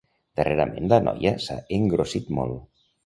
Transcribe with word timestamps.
Darrerament 0.39 0.89
la 0.93 0.97
noia 1.09 1.33
s'ha 1.45 1.59
engrossit 1.79 2.33
molt. 2.39 2.65